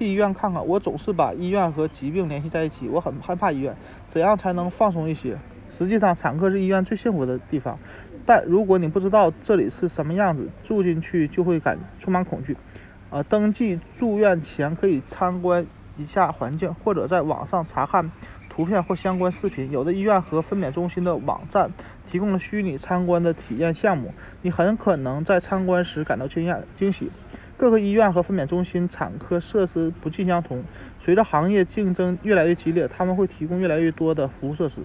[0.00, 0.66] 去医院看看。
[0.66, 3.76] 我总是把医院和疾病联系在一起，我很害怕医院。
[4.08, 5.36] 怎样才能放松一些？
[5.70, 7.78] 实际上，产科是医院最幸福的地方。
[8.24, 12.56] 但如果你不知道这里是什么样子，住进去就会感充满恐惧。
[13.10, 15.66] 呃，登记住院前可以参观
[15.98, 18.10] 一下环境，或者在网上查看
[18.48, 19.70] 图片或相关视频。
[19.70, 21.70] 有的医院和分娩中心的网站
[22.10, 27.10] 提供了虚拟参观的体验项目，你很可能在参观时感到惊讶惊喜。
[27.60, 30.64] 各个医院和分娩中心产科设施不尽相同，
[30.98, 34.76] 随着行业竞争越来越激烈，他们会提供越来越多的服务设施。